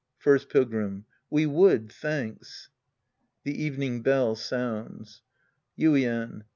[0.17, 1.05] First Pilgrim.
[1.29, 2.69] We would, thanks.
[3.43, 5.21] {The evening bell sounds)
[5.77, 6.41] Yuien.